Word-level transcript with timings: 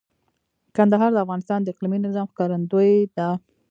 کندهار 0.75 1.11
د 1.13 1.17
افغانستان 1.25 1.59
د 1.61 1.67
اقلیمي 1.73 1.99
نظام 2.07 2.25
ښکارندوی 2.31 2.91
ده. 3.17 3.29